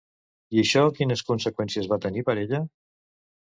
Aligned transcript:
I 0.57 0.61
això 0.61 0.83
quines 1.01 1.23
conseqüències 1.29 1.93
va 1.95 2.01
tenir 2.09 2.27
per 2.33 2.39
ella? 2.49 2.67